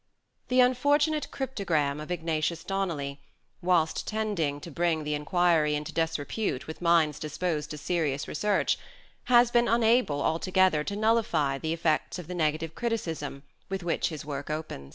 The 0.47 0.61
unfortunate" 0.61 1.27
cryptogram" 1.31 1.99
of 2.01 2.09
Ignatius 2.09 2.63
Donnelly, 2.63 3.19
whilst 3.61 4.07
tending 4.07 4.59
to 4.61 4.71
bring 4.71 5.03
the 5.03 5.13
enquiry 5.13 5.75
into 5.75 5.93
disrepute 5.93 6.65
with 6.65 6.81
minds 6.81 7.19
disposed 7.19 7.69
to 7.69 7.77
serious 7.77 8.27
research, 8.27 8.79
has 9.25 9.51
been 9.51 9.67
unable 9.67 10.23
altogether 10.23 10.83
to 10.85 10.95
nullify 10.95 11.59
the 11.59 11.71
effects 11.71 12.17
of 12.17 12.25
the 12.25 12.33
negative 12.33 12.73
criticism 12.73 13.43
with 13.69 13.83
which 13.83 14.09
his 14.09 14.25
work 14.25 14.49
opens. 14.49 14.89